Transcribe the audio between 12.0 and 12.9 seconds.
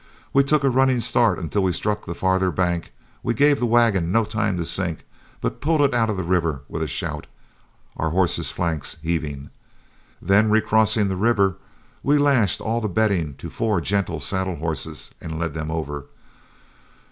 we lashed all the